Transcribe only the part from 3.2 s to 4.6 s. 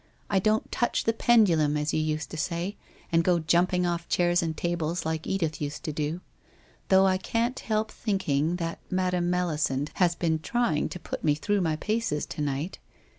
go jumping off chairs and